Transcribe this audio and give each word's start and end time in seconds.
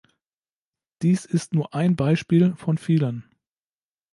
Dies 1.03 1.25
ist 1.25 1.53
nur 1.53 1.75
ein 1.75 1.95
Beispiel 1.95 2.55
von 2.55 2.79
vielen. 2.79 3.29